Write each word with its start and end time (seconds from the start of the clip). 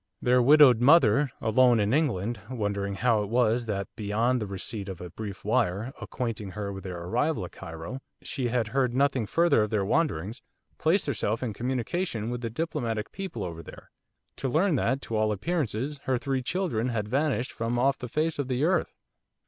Their 0.19 0.41
widowed 0.41 0.81
mother, 0.81 1.29
alone 1.41 1.79
in 1.79 1.93
England, 1.93 2.39
wondering 2.49 2.95
how 2.95 3.21
it 3.21 3.29
was 3.29 3.67
that 3.67 3.87
beyond 3.95 4.41
the 4.41 4.47
receipt 4.47 4.89
of 4.89 4.99
a 4.99 5.11
brief 5.11 5.45
wire, 5.45 5.93
acquainting 6.01 6.53
her 6.57 6.73
with 6.73 6.85
their 6.85 6.97
arrival 7.03 7.45
at 7.45 7.51
Cairo, 7.51 8.01
she 8.23 8.47
had 8.47 8.69
heard 8.69 8.95
nothing 8.95 9.27
further 9.27 9.61
of 9.61 9.69
their 9.69 9.85
wanderings, 9.85 10.41
placed 10.79 11.05
herself 11.05 11.43
in 11.43 11.53
communication 11.53 12.31
with 12.31 12.41
the 12.41 12.49
diplomatic 12.49 13.11
people 13.11 13.43
over 13.43 13.61
there, 13.61 13.91
to 14.37 14.49
learn 14.49 14.73
that, 14.73 15.03
to 15.03 15.15
all 15.15 15.31
appearances, 15.31 15.99
her 16.05 16.17
three 16.17 16.41
children 16.41 16.89
had 16.89 17.07
vanished 17.07 17.51
from 17.51 17.77
off 17.77 17.99
the 17.99 18.07
face 18.09 18.39
of 18.39 18.47
the 18.47 18.63
earth. 18.63 18.95